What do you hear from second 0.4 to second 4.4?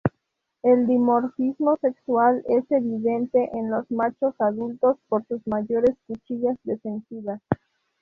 El dimorfismo sexual es evidente en los machos